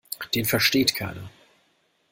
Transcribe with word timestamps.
Den 0.33 0.45
versteht 0.47 0.95
keiner. 0.95 1.29